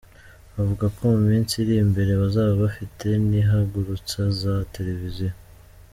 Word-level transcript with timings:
Bavuga 0.55 0.85
ko 0.95 1.01
mu 1.13 1.19
minsi 1.29 1.53
iri 1.61 1.73
imbere 1.85 2.11
bazaba 2.21 2.53
bafite 2.63 3.07
n’ihagurutsa 3.29 4.19
za 4.41 4.55
televiziyo. 4.73 5.31